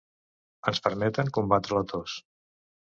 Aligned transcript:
Ens 0.71 0.81
permeten 0.87 1.31
combatre 1.39 1.79
la 1.81 1.87
tos. 1.95 2.19